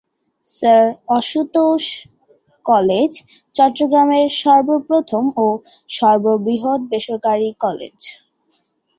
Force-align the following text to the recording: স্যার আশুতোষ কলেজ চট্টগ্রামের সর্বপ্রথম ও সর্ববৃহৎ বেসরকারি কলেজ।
স্যার 0.43 0.85
আশুতোষ 1.17 1.83
কলেজ 2.65 3.11
চট্টগ্রামের 3.55 4.27
সর্বপ্রথম 4.41 5.23
ও 5.37 5.47
সর্ববৃহৎ 5.89 6.81
বেসরকারি 6.91 7.49
কলেজ। 7.63 7.97